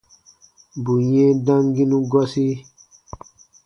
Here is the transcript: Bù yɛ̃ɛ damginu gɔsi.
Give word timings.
Bù 0.83 0.93
yɛ̃ɛ 1.11 1.27
damginu 1.45 1.97
gɔsi. 2.11 2.47